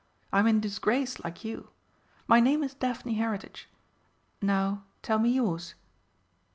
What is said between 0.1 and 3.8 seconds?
I'm in disgrace, like you. My name is Daphne Heritage.